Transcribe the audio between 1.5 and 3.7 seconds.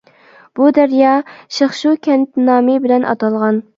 شىخشۇ كەنت نامى بىلەن ئاتالغان.